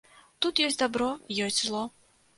Тут 0.45 0.61
ёсць 0.67 0.79
дабро, 0.81 1.11
ёсць 1.49 1.61
зло. 1.69 1.83